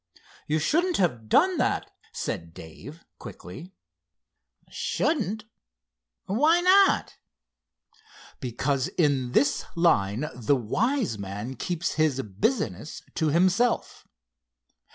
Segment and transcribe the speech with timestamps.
[0.47, 3.71] "You shouldn't have done that," said Dave, quickly.
[4.67, 7.17] "Shouldn't—why not?"
[8.39, 14.07] "Because in this line the wise man keeps his business to himself.